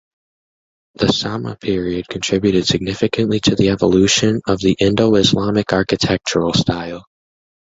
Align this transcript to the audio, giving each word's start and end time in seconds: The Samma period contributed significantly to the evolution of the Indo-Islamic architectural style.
The 0.95 1.05
Samma 1.05 1.59
period 1.61 2.07
contributed 2.07 2.65
significantly 2.65 3.39
to 3.41 3.53
the 3.55 3.69
evolution 3.69 4.41
of 4.47 4.59
the 4.59 4.75
Indo-Islamic 4.79 5.71
architectural 5.73 6.55
style. 6.55 7.05